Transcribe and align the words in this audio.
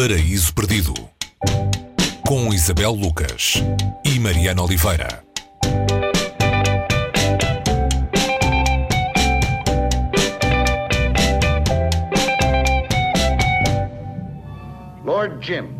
Paraíso 0.00 0.54
Perdido 0.54 0.94
com 2.24 2.54
Isabel 2.54 2.92
Lucas 2.92 3.54
e 4.04 4.20
Mariana 4.20 4.62
Oliveira. 4.62 5.24
Lord 15.04 15.44
Jim, 15.44 15.74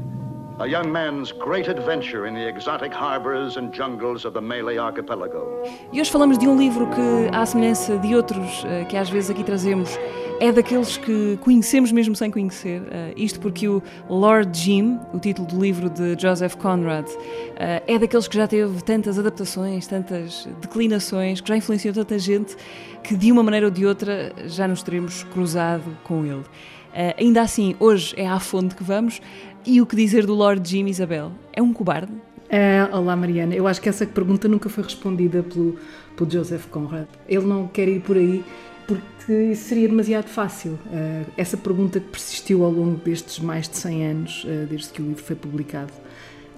a 0.59 0.67
young 0.67 0.91
man's 0.91 1.31
great 1.31 1.69
adventure 1.69 2.27
in 2.27 2.35
the 2.35 2.49
exotic 2.49 2.93
harbors 2.93 3.57
and 3.57 3.73
jungles 3.73 4.25
of 4.25 4.35
the 4.35 4.41
Malay 4.41 4.79
archipelago. 4.79 5.63
E 5.93 6.01
hoje 6.01 6.11
falamos 6.11 6.37
de 6.39 6.49
um 6.49 6.59
livro 6.59 6.89
que, 6.89 7.31
à 7.33 7.47
semelhança 7.47 7.97
de 7.99 8.17
outros 8.17 8.65
eh, 8.67 8.85
que 8.87 8.97
às 8.97 9.09
vezes 9.09 9.31
aqui 9.31 9.45
trazemos, 9.45 9.97
é 10.41 10.53
daqueles 10.53 10.97
que 10.97 11.37
conhecemos 11.41 11.91
mesmo 11.91 12.15
sem 12.15 12.31
conhecer. 12.31 12.81
Uh, 12.83 12.87
isto 13.17 13.41
porque 13.41 13.69
o 13.69 13.83
Lord 14.09 14.57
Jim, 14.57 14.99
o 15.13 15.19
título 15.19 15.49
do 15.49 15.61
livro 15.61 15.91
de 15.91 16.17
Joseph 16.21 16.55
Conrad, 16.55 17.07
uh, 17.09 17.17
é 17.87 17.99
daqueles 17.99 18.29
que 18.29 18.37
já 18.37 18.47
teve 18.47 18.83
tantas 18.83 19.19
adaptações, 19.19 19.87
tantas 19.87 20.49
declinações, 20.61 21.41
que 21.41 21.49
já 21.49 21.57
influenciou 21.57 21.93
tanta 21.93 22.19
gente, 22.19 22.57
que 23.03 23.17
de 23.17 23.33
uma 23.33 23.43
maneira 23.43 23.67
ou 23.67 23.73
de 23.73 23.85
outra 23.85 24.33
já 24.47 24.69
nos 24.69 24.83
teremos 24.83 25.25
cruzado 25.25 25.97
com 26.05 26.25
ele. 26.25 26.35
Uh, 26.35 27.15
ainda 27.19 27.43
assim, 27.43 27.75
hoje 27.81 28.15
é 28.17 28.27
à 28.27 28.39
fonte 28.39 28.75
que 28.75 28.85
vamos. 28.85 29.21
E 29.67 29.81
o 29.81 29.87
que 29.87 29.97
dizer 29.97 30.25
do 30.25 30.35
Lord 30.35 30.69
Jim, 30.69 30.87
Isabel? 30.87 31.33
É 31.53 31.61
um 31.61 31.73
cobarde? 31.73 32.13
olá, 32.93 33.15
Mariana. 33.15 33.55
Eu 33.55 33.67
acho 33.67 33.79
que 33.79 33.91
essa 33.91 34.07
pergunta 34.07 34.49
nunca 34.49 34.71
foi 34.71 34.83
respondida 34.83 35.43
pelo, 35.43 35.77
pelo 36.17 36.31
Joseph 36.31 36.65
Conrad. 36.69 37.07
Ele 37.29 37.45
não 37.45 37.67
quer 37.67 37.87
ir 37.89 38.01
por 38.01 38.17
aí 38.17 38.43
porque 38.89 39.55
seria 39.55 39.87
demasiado 39.87 40.29
fácil. 40.29 40.73
Uh, 40.87 41.31
essa 41.37 41.59
pergunta 41.59 42.01
que 42.01 42.09
persistiu 42.09 42.65
ao 42.65 42.71
longo 42.71 42.97
destes 42.97 43.39
mais 43.39 43.69
de 43.69 43.77
100 43.77 44.07
anos, 44.07 44.45
uh, 44.45 44.67
desde 44.67 44.89
que 44.89 45.03
o 45.03 45.05
livro 45.05 45.23
foi 45.23 45.37
publicado, 45.37 45.93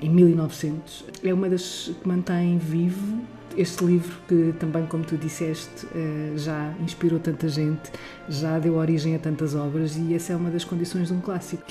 em 0.01 0.09
1900, 0.09 1.05
é 1.25 1.35
uma 1.35 1.49
das 1.49 1.91
que 2.01 2.09
mantém 2.09 2.57
vivo 2.57 3.19
este 3.57 3.85
livro 3.85 4.17
que 4.29 4.55
também, 4.61 4.87
como 4.87 5.05
tu 5.05 5.17
disseste, 5.17 5.87
uh, 5.87 6.39
já 6.39 6.73
inspirou 6.81 7.19
tanta 7.19 7.49
gente, 7.49 7.91
já 8.29 8.61
deu 8.61 8.77
origem 8.77 9.17
a 9.17 9.19
tantas 9.19 9.57
obras 9.57 9.97
e 9.97 10.15
essa 10.15 10.33
é 10.33 10.37
uma 10.37 10.51
das 10.51 10.65
condições 10.65 11.09
de 11.09 11.15
um 11.15 11.21
clássico. 11.21 11.65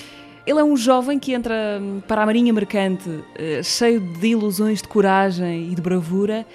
Ele 0.46 0.60
é 0.60 0.64
um 0.64 0.76
jovem 0.76 1.18
que 1.18 1.32
entra 1.32 1.80
para 2.06 2.22
a 2.22 2.26
Marinha 2.26 2.52
Mercante 2.52 3.08
cheio 3.62 4.00
de 4.00 4.28
ilusões 4.28 4.80
de 4.80 4.88
coragem 4.88 5.70
e 5.70 5.74
de 5.74 5.82
bravura 5.82 6.46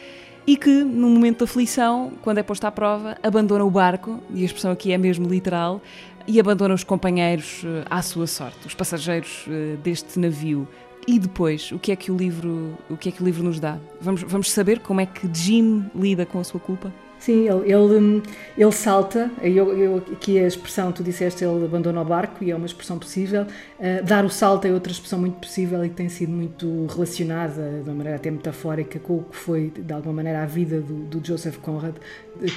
e 0.47 0.55
que, 0.55 0.83
num 0.83 1.09
momento 1.09 1.39
de 1.39 1.43
aflição, 1.45 2.11
quando 2.21 2.37
é 2.37 2.43
posto 2.43 2.65
à 2.65 2.71
prova, 2.71 3.17
abandona 3.23 3.63
o 3.63 3.69
barco, 3.69 4.19
e 4.33 4.43
a 4.43 4.45
expressão 4.45 4.71
aqui 4.71 4.91
é 4.91 4.97
mesmo 4.97 5.27
literal, 5.27 5.81
e 6.27 6.39
abandona 6.39 6.73
os 6.73 6.83
companheiros 6.83 7.63
eh, 7.63 7.85
à 7.89 8.01
sua 8.01 8.27
sorte, 8.27 8.65
os 8.65 8.73
passageiros 8.73 9.45
eh, 9.47 9.77
deste 9.83 10.19
navio. 10.19 10.67
E 11.07 11.19
depois, 11.19 11.71
o 11.71 11.77
que 11.77 11.91
é 11.91 11.95
que 11.95 12.11
o 12.11 12.17
livro, 12.17 12.75
o 12.89 12.97
que 12.97 13.09
é 13.09 13.11
que 13.11 13.21
o 13.21 13.25
livro 13.25 13.43
nos 13.43 13.59
dá? 13.59 13.77
Vamos, 14.01 14.23
vamos 14.23 14.51
saber 14.51 14.79
como 14.79 15.01
é 15.01 15.05
que 15.05 15.29
Jim 15.31 15.85
lida 15.95 16.25
com 16.25 16.39
a 16.39 16.43
sua 16.43 16.59
culpa? 16.59 16.91
Sim, 17.17 17.47
ele, 17.47 17.71
ele, 17.71 18.23
ele 18.57 18.71
salta, 18.71 19.31
eu, 19.41 19.77
eu, 19.77 19.97
aqui 19.97 20.37
a 20.37 20.45
expressão, 20.45 20.91
tu 20.91 21.03
disseste, 21.03 21.43
ele 21.43 21.65
abandona 21.65 22.01
o 22.01 22.05
barco 22.05 22.43
e 22.43 22.51
é 22.51 22.55
uma 22.55 22.65
expressão 22.65 22.99
possível. 22.99 23.43
Uh, 23.43 24.03
dar 24.03 24.23
o 24.25 24.29
salto 24.29 24.65
é 24.65 24.71
outra 24.71 24.91
expressão 24.91 25.19
muito 25.19 25.35
possível 25.35 25.83
e 25.83 25.89
que 25.89 25.95
tem 25.95 26.09
sido 26.09 26.31
muito 26.31 26.85
relacionada, 26.87 27.81
de 27.83 27.89
uma 27.89 27.95
maneira 27.95 28.17
até 28.17 28.29
metafórica, 28.29 28.99
com 28.99 29.17
o 29.17 29.23
que 29.23 29.35
foi, 29.35 29.71
de 29.75 29.93
alguma 29.93 30.13
maneira, 30.13 30.43
a 30.43 30.45
vida 30.45 30.81
do, 30.81 31.05
do 31.05 31.25
Joseph 31.25 31.57
Conrad, 31.57 31.95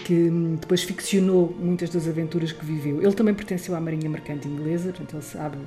que 0.05 0.29
depois 0.61 0.83
ficcionou 0.83 1.55
muitas 1.59 1.91
das 1.91 2.09
aventuras 2.09 2.53
que 2.53 2.65
viveu. 2.65 3.01
Ele 3.01 3.13
também 3.13 3.35
pertenceu 3.35 3.75
à 3.75 3.81
Marinha 3.81 4.11
Mercante 4.11 4.49
Inglesa, 4.49 4.91
portanto, 4.91 5.15
ele 5.15 5.23
sabe, 5.23 5.59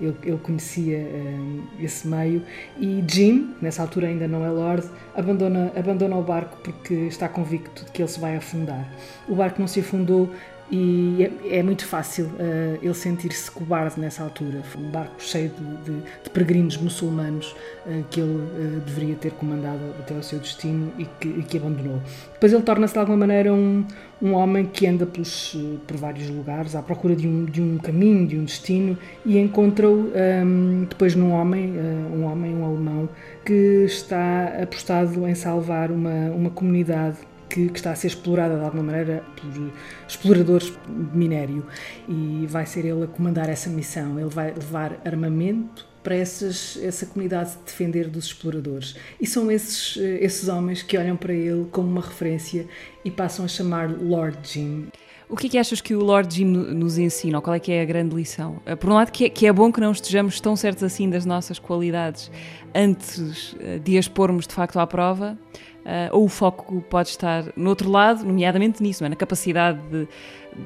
ele, 0.00 0.16
ele 0.24 0.38
conhecia 0.38 0.98
uh, 0.98 1.62
esse 1.80 2.06
meio. 2.06 2.42
E 2.78 3.02
Jim, 3.06 3.54
nessa 3.62 3.82
altura 3.82 4.08
ainda 4.08 4.26
não 4.26 4.44
é 4.44 4.50
Lord, 4.50 4.86
abandona, 5.14 5.72
abandona 5.76 6.16
o 6.16 6.22
barco 6.22 6.58
porque 6.62 6.94
está 6.94 7.28
convicto 7.28 7.84
de 7.84 7.92
que 7.92 8.02
ele 8.02 8.08
se 8.08 8.18
vai 8.18 8.36
afundar. 8.40 8.84
O 9.28 9.34
barco 9.34 9.60
não 9.60 9.68
se 9.68 9.80
afundou 9.80 10.30
e 10.70 11.28
é, 11.50 11.58
é 11.58 11.62
muito 11.64 11.84
fácil 11.84 12.26
uh, 12.26 12.78
ele 12.80 12.94
sentir-se 12.94 13.50
cobarde 13.50 13.98
nessa 13.98 14.22
altura. 14.22 14.62
Foi 14.62 14.80
um 14.80 14.88
barco 14.88 15.14
cheio 15.18 15.50
de, 15.50 15.92
de, 15.92 16.00
de 16.22 16.30
peregrinos 16.32 16.76
muçulmanos 16.76 17.56
uh, 17.86 18.04
que 18.08 18.20
ele 18.20 18.30
uh, 18.30 18.80
deveria 18.86 19.16
ter 19.16 19.32
comandado 19.32 19.80
até 19.98 20.14
ao 20.14 20.22
seu 20.22 20.38
destino 20.38 20.92
e 20.96 21.04
que, 21.04 21.28
e 21.28 21.42
que 21.42 21.56
abandonou. 21.56 22.00
Depois 22.34 22.52
ele 22.52 22.62
torna-se 22.62 22.92
de 22.92 23.00
alguma 23.00 23.18
maneira 23.18 23.52
um, 23.52 23.84
um 24.22 24.32
homem 24.34 24.64
que 24.64 24.86
anda 24.86 25.04
pelos, 25.04 25.56
por 25.88 25.96
vários 25.96 26.30
lugares 26.30 26.76
à 26.76 26.82
procura 26.82 27.16
de 27.16 27.26
um, 27.26 27.46
de 27.46 27.60
um 27.60 27.76
caminho, 27.76 28.28
de 28.28 28.38
um 28.38 28.44
destino 28.44 28.96
e 29.26 29.38
encontra-o 29.38 29.92
um, 29.92 30.12
ehm, 30.14 30.84
depois 30.88 31.16
num 31.16 31.32
homem, 31.32 31.74
um 32.14 32.24
homem, 32.24 32.54
um 32.54 32.64
alemão, 32.64 33.08
que 33.44 33.84
está 33.86 34.52
apostado 34.62 35.26
em 35.26 35.34
salvar 35.34 35.90
uma, 35.90 36.30
uma 36.30 36.50
comunidade 36.50 37.16
que, 37.50 37.68
que, 37.68 37.78
está 37.78 37.90
a 37.90 37.96
ser 37.96 38.06
explorada 38.06 38.56
de 38.56 38.64
alguma 38.64 38.84
maneira 38.84 39.24
por 39.36 39.72
exploradores 40.08 40.72
de 40.86 41.18
minério 41.18 41.66
e 42.08 42.46
vai 42.48 42.64
ser 42.64 42.86
ele 42.86 43.04
a 43.04 43.06
comandar 43.06 43.48
essa 43.48 43.68
missão. 43.68 44.18
Ele 44.18 44.30
vai 44.30 44.52
levar 44.52 45.00
armamento 45.04 45.86
para 46.02 46.14
essas, 46.14 46.78
essa 46.82 47.04
comunidade 47.06 47.50
de 47.50 47.64
defender 47.64 48.08
dos 48.08 48.26
exploradores. 48.26 48.96
E 49.20 49.26
são 49.26 49.50
esses, 49.50 49.96
esses 49.96 50.48
homens 50.48 50.82
que 50.82 50.96
olham 50.96 51.16
para 51.16 51.34
ele 51.34 51.66
como 51.70 51.88
uma 51.88 52.00
referência 52.00 52.66
e 53.04 53.10
passam 53.10 53.44
a 53.44 53.48
chamar 53.48 53.90
Lord 53.90 54.38
Jim. 54.42 54.88
O 55.30 55.36
que 55.36 55.46
é 55.46 55.50
que 55.50 55.58
achas 55.58 55.80
que 55.80 55.94
o 55.94 56.02
Lord 56.02 56.34
Jim 56.34 56.44
nos 56.44 56.98
ensina? 56.98 57.38
Ou 57.38 57.42
qual 57.42 57.54
é 57.54 57.60
que 57.60 57.70
é 57.70 57.82
a 57.82 57.84
grande 57.84 58.16
lição? 58.16 58.60
Eh, 58.66 58.74
por 58.74 58.90
um 58.90 58.94
lado, 58.94 59.12
que 59.12 59.26
é, 59.26 59.28
que 59.28 59.46
é 59.46 59.52
bom 59.52 59.70
que 59.70 59.80
não 59.80 59.92
estejamos 59.92 60.40
tão 60.40 60.56
certos 60.56 60.82
assim 60.82 61.08
das 61.08 61.24
nossas 61.24 61.56
qualidades 61.56 62.32
antes 62.74 63.54
eh, 63.60 63.78
de 63.78 63.96
as 63.96 64.08
pormos 64.08 64.44
de 64.44 64.52
facto 64.52 64.80
à 64.80 64.86
prova, 64.88 65.38
uh, 65.84 66.16
ou 66.16 66.24
o 66.24 66.28
foco 66.28 66.82
pode 66.88 67.08
estar 67.10 67.44
no 67.56 67.68
outro 67.68 67.90
lado, 67.90 68.24
nomeadamente 68.24 68.82
nisso, 68.82 69.04
é? 69.04 69.08
na 69.08 69.16
capacidade 69.16 69.78
de, 69.90 70.08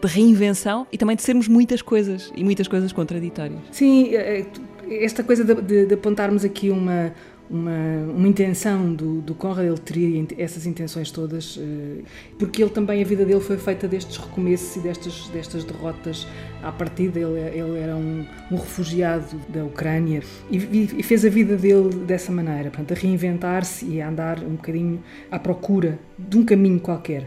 de, 0.01 0.07
reinvenção 0.07 0.87
e 0.93 0.99
também 0.99 1.17
de 1.17 1.23
sermos 1.23 1.49
muitas 1.49 1.83
coisas 1.83 2.33
e 2.35 2.45
muitas 2.45 2.69
coisas 2.69 2.93
contraditórias. 2.93 3.61
Sim, 3.71 4.11
esta 4.91 5.23
coisa 5.23 5.45
de, 5.45 5.55
de, 5.63 5.87
de 5.87 5.95
apontarmos 5.95 6.45
aqui 6.45 6.71
uma 6.71 7.13
uma, 7.51 8.13
uma 8.15 8.29
intenção 8.29 8.95
do, 8.95 9.21
do 9.21 9.35
Conrad, 9.35 9.67
ele 9.67 9.79
teria 9.79 10.27
essas 10.39 10.67
intenções 10.67 11.11
todas, 11.11 11.59
eh, 11.61 12.03
porque 12.39 12.63
ele 12.63 12.71
também, 12.71 13.03
a 13.03 13.05
vida 13.05 13.25
dele 13.25 13.41
foi 13.41 13.59
feita 13.59 13.87
destes 13.87 14.17
recomeços 14.17 14.77
e 14.77 14.81
destas, 14.81 15.29
destas 15.29 15.65
derrotas 15.65 16.27
à 16.63 16.73
partida. 16.73 17.21
Ele, 17.21 17.41
ele 17.41 17.79
era 17.79 17.95
um, 17.95 18.27
um 18.51 18.57
refugiado 18.57 19.41
da 19.49 19.65
Ucrânia 19.65 20.23
e, 20.51 20.57
e, 20.99 21.03
fez 21.03 21.25
a 21.25 21.29
vida 21.29 21.57
dele 21.57 21.95
dessa 22.07 22.33
maneira, 22.33 22.71
portanto, 22.71 22.93
a 22.93 23.01
reinventar-se 23.01 23.85
e 23.87 24.01
a 24.01 24.09
andar 24.09 24.39
um 24.43 24.57
bocadinho 24.57 25.03
à 25.31 25.39
procura 25.39 25.99
de 26.19 26.39
um 26.39 26.45
caminho 26.45 26.81
qualquer. 26.81 27.27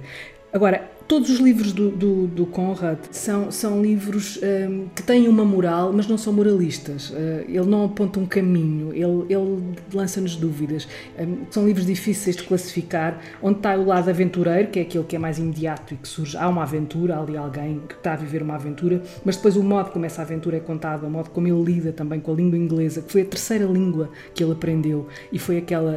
Agora, 0.52 0.97
Todos 1.08 1.30
os 1.30 1.40
livros 1.40 1.72
do, 1.72 1.90
do, 1.90 2.28
do 2.28 2.46
Conrad 2.46 3.00
são, 3.12 3.50
são 3.50 3.82
livros 3.82 4.38
um, 4.44 4.88
que 4.94 5.02
têm 5.02 5.30
uma 5.30 5.46
moral, 5.46 5.94
mas 5.94 6.06
não 6.06 6.18
são 6.18 6.34
moralistas. 6.34 7.12
Uh, 7.12 7.46
ele 7.48 7.66
não 7.66 7.86
aponta 7.86 8.20
um 8.20 8.26
caminho, 8.26 8.90
ele, 8.94 9.34
ele 9.34 9.64
lança-nos 9.94 10.36
dúvidas. 10.36 10.86
Um, 11.18 11.46
são 11.50 11.66
livros 11.66 11.86
difíceis 11.86 12.36
de 12.36 12.44
classificar, 12.44 13.22
onde 13.42 13.60
está 13.60 13.74
o 13.78 13.86
lado 13.86 14.10
aventureiro, 14.10 14.68
que 14.68 14.80
é 14.80 14.82
aquele 14.82 15.06
que 15.06 15.16
é 15.16 15.20
mais 15.20 15.40
imediato 15.40 15.94
e 15.94 15.98
que 15.98 16.10
surge. 16.10 16.36
Há 16.36 16.50
uma 16.50 16.64
aventura, 16.64 17.16
há 17.16 17.22
ali 17.22 17.38
alguém 17.38 17.82
que 17.88 17.96
está 17.96 18.12
a 18.12 18.18
viver 18.18 18.42
uma 18.42 18.56
aventura, 18.56 19.02
mas 19.24 19.38
depois 19.38 19.56
o 19.56 19.64
modo 19.64 19.92
como 19.92 20.06
essa 20.06 20.24
aventura 20.24 20.58
é 20.58 20.60
contada, 20.60 21.08
o 21.08 21.10
modo 21.10 21.30
como 21.30 21.48
ele 21.48 21.64
lida 21.64 21.94
também 21.94 22.20
com 22.20 22.34
a 22.34 22.36
língua 22.36 22.58
inglesa, 22.58 23.02
que 23.02 23.14
foi 23.14 23.22
a 23.22 23.26
terceira 23.26 23.64
língua 23.64 24.10
que 24.36 24.44
ele 24.44 24.52
aprendeu 24.52 25.08
e 25.32 25.40
foi 25.40 25.58
aquela 25.58 25.96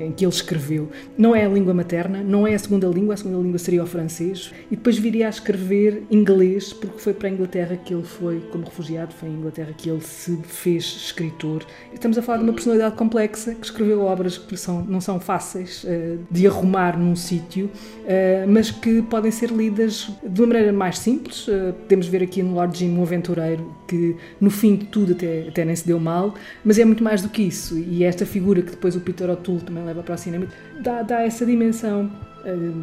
em 0.00 0.10
que 0.10 0.24
ele 0.24 0.32
escreveu. 0.32 0.88
Não 1.16 1.36
é 1.36 1.46
a 1.46 1.48
língua 1.48 1.72
materna, 1.72 2.24
não 2.24 2.44
é 2.44 2.54
a 2.54 2.58
segunda 2.58 2.88
língua, 2.88 3.14
a 3.14 3.16
segunda 3.16 3.40
língua 3.40 3.58
seria 3.60 3.84
o 3.84 3.86
francês 3.86 4.31
e 4.70 4.76
depois 4.76 4.98
viria 4.98 5.26
a 5.26 5.30
escrever 5.30 6.02
inglês 6.10 6.72
porque 6.72 6.98
foi 6.98 7.14
para 7.14 7.28
a 7.28 7.30
Inglaterra 7.30 7.76
que 7.76 7.94
ele 7.94 8.02
foi, 8.02 8.40
como 8.50 8.64
refugiado, 8.64 9.12
foi 9.14 9.28
em 9.28 9.32
Inglaterra 9.32 9.72
que 9.76 9.88
ele 9.88 10.00
se 10.00 10.36
fez 10.44 10.84
escritor. 10.84 11.64
Estamos 11.92 12.16
a 12.18 12.22
falar 12.22 12.38
de 12.38 12.44
uma 12.44 12.52
personalidade 12.52 12.96
complexa 12.96 13.54
que 13.54 13.64
escreveu 13.64 14.02
obras 14.02 14.38
que 14.38 14.56
são, 14.56 14.84
não 14.84 15.00
são 15.00 15.20
fáceis 15.20 15.84
uh, 15.84 16.18
de 16.30 16.46
arrumar 16.46 16.98
num 16.98 17.16
sítio, 17.16 17.66
uh, 17.66 18.48
mas 18.48 18.70
que 18.70 19.02
podem 19.02 19.30
ser 19.30 19.50
lidas 19.50 20.10
de 20.22 20.40
uma 20.40 20.48
maneira 20.48 20.72
mais 20.72 20.98
simples. 20.98 21.46
Uh, 21.48 21.72
podemos 21.82 22.06
ver 22.06 22.22
aqui 22.22 22.42
no 22.42 22.54
Lord 22.54 22.76
Jim 22.78 22.96
um 22.96 23.02
aventureiro 23.02 23.74
que 23.86 24.16
no 24.40 24.50
fim 24.50 24.76
de 24.76 24.86
tudo 24.86 25.12
até, 25.12 25.48
até 25.48 25.64
nem 25.64 25.76
se 25.76 25.86
deu 25.86 26.00
mal, 26.00 26.34
mas 26.64 26.78
é 26.78 26.84
muito 26.84 27.04
mais 27.04 27.22
do 27.22 27.28
que 27.28 27.42
isso. 27.42 27.78
E 27.78 28.04
esta 28.04 28.24
figura 28.24 28.62
que 28.62 28.70
depois 28.70 28.96
o 28.96 29.00
Peter 29.00 29.28
O'Toole 29.28 29.60
também 29.60 29.84
leva 29.84 30.02
para 30.02 30.14
o 30.14 30.18
cinema 30.18 30.46
dá, 30.80 31.02
dá 31.02 31.22
essa 31.22 31.46
dimensão 31.46 32.10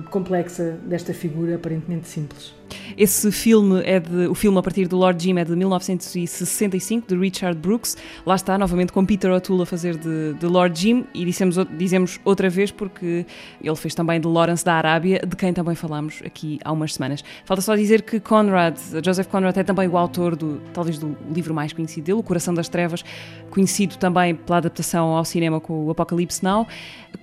complexa 0.09 0.77
desta 0.85 1.13
figura 1.13 1.56
aparentemente 1.56 2.07
simples. 2.07 2.59
Esse 2.97 3.31
filme 3.31 3.81
é 3.83 4.00
de, 4.00 4.27
o 4.27 4.35
filme 4.35 4.57
a 4.57 4.61
partir 4.61 4.88
do 4.88 4.97
Lord 4.97 5.21
Jim 5.21 5.38
é 5.38 5.45
de 5.45 5.56
1965, 5.56 7.07
de 7.07 7.17
Richard 7.17 7.57
Brooks. 7.57 7.97
Lá 8.25 8.35
está, 8.35 8.57
novamente 8.57 8.91
com 8.91 9.06
Peter 9.06 9.31
O'Toole 9.31 9.63
a 9.63 9.65
fazer 9.65 9.97
de, 9.97 10.33
de 10.33 10.45
Lord 10.45 10.79
Jim 10.79 11.06
e 11.13 11.25
dissemos, 11.25 11.56
dizemos 11.77 12.19
outra 12.23 12.50
vez 12.50 12.71
porque 12.71 13.25
ele 13.61 13.75
fez 13.75 13.95
também 13.95 14.19
de 14.19 14.27
Lawrence 14.27 14.63
da 14.63 14.73
Arábia, 14.73 15.21
de 15.25 15.35
quem 15.35 15.53
também 15.53 15.75
falámos 15.75 16.21
aqui 16.25 16.59
há 16.63 16.71
umas 16.71 16.94
semanas. 16.94 17.23
Falta 17.45 17.61
só 17.61 17.75
dizer 17.75 18.01
que 18.01 18.19
Conrad, 18.19 18.77
Joseph 19.03 19.27
Conrad 19.27 19.57
é 19.57 19.63
também 19.63 19.88
o 19.88 19.97
autor 19.97 20.35
do, 20.35 20.61
talvez 20.73 20.97
do 20.97 21.15
livro 21.33 21.53
mais 21.53 21.73
conhecido 21.73 22.06
dele, 22.06 22.19
O 22.19 22.23
Coração 22.23 22.53
das 22.53 22.69
Trevas, 22.69 23.03
conhecido 23.50 23.97
também 23.97 24.35
pela 24.35 24.57
adaptação 24.57 25.09
ao 25.09 25.25
cinema 25.25 25.59
com 25.59 25.85
o 25.85 25.91
Apocalipse 25.91 26.44
Now. 26.44 26.67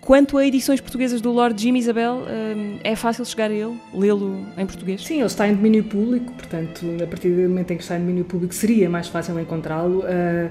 Quanto 0.01 0.37
a 0.39 0.47
edições 0.47 0.81
portuguesas 0.81 1.21
do 1.21 1.33
Lord 1.33 1.61
Jim 1.61 1.77
Isabel, 1.77 2.26
hum, 2.29 2.79
é 2.83 2.97
fácil 2.97 3.25
chegar 3.25 3.51
a 3.51 3.55
ele, 3.55 3.77
lê-lo 3.95 4.47
em 4.57 4.67
português? 4.67 5.05
Sim, 5.05 5.17
ele 5.17 5.27
está 5.27 5.49
em 5.49 5.55
domínio 5.55 5.85
público, 5.85 6.33
portanto, 6.33 6.85
a 7.03 7.07
partir 7.07 7.31
do 7.31 7.49
momento 7.49 7.71
em 7.73 7.77
que 7.77 7.83
está 7.83 7.97
em 7.97 8.01
domínio 8.01 8.25
público, 8.25 8.55
seria 8.55 8.89
mais 8.89 9.09
fácil 9.09 9.39
encontrá-lo. 9.39 10.01
Uh, 10.01 10.51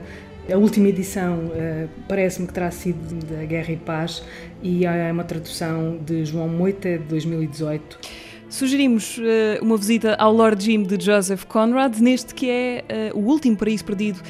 a 0.51 0.57
última 0.57 0.89
edição 0.89 1.45
uh, 1.45 1.89
parece-me 2.07 2.48
que 2.48 2.54
terá 2.54 2.69
sido 2.69 3.25
da 3.25 3.45
Guerra 3.45 3.72
e 3.72 3.77
Paz 3.77 4.24
e 4.62 4.86
é 4.86 5.12
uma 5.12 5.24
tradução 5.24 5.98
de 6.06 6.24
João 6.24 6.48
Moita 6.48 7.00
de 7.00 7.06
2018. 7.06 8.00
Sugerimos 8.48 9.18
uh, 9.18 9.63
uma 9.63 9.75
visita 9.75 10.16
ao 10.16 10.31
Lord 10.31 10.63
Jim 10.63 10.83
de 10.83 11.04
Joseph 11.04 11.45
Conrad, 11.45 11.98
neste 12.00 12.36
que 12.36 12.50
é 12.50 13.12
uh, 13.13 13.19
o 13.19 13.24
último 13.24 13.57
paraíso 13.57 13.83
perdido 13.83 14.22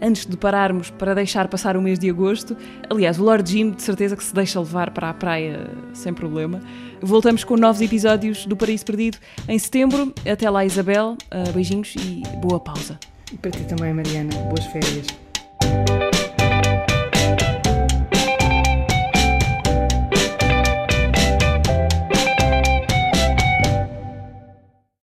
antes 0.00 0.26
de 0.26 0.36
pararmos 0.36 0.90
para 0.90 1.14
deixar 1.14 1.48
passar 1.48 1.76
o 1.76 1.82
mês 1.82 1.98
de 1.98 2.08
agosto. 2.08 2.56
Aliás, 2.88 3.18
o 3.18 3.24
Lord 3.24 3.50
Jim 3.50 3.70
de 3.70 3.82
certeza 3.82 4.16
que 4.16 4.24
se 4.24 4.34
deixa 4.34 4.58
levar 4.58 4.90
para 4.90 5.10
a 5.10 5.14
praia 5.14 5.70
sem 5.92 6.12
problema. 6.12 6.60
Voltamos 7.00 7.44
com 7.44 7.56
novos 7.56 7.80
episódios 7.80 8.46
do 8.46 8.56
Paraíso 8.56 8.84
Perdido 8.84 9.18
em 9.48 9.58
setembro. 9.58 10.12
Até 10.30 10.48
lá, 10.48 10.64
Isabel. 10.64 11.16
Uh, 11.32 11.52
beijinhos 11.52 11.94
e 11.96 12.22
boa 12.38 12.60
pausa. 12.60 12.98
E 13.32 13.36
para 13.36 13.50
ti 13.50 13.64
também, 13.64 13.92
Mariana. 13.92 14.34
Boas 14.48 14.64
férias. 14.66 15.23